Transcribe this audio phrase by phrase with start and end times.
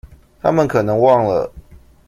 [0.41, 1.53] 她們可能忘了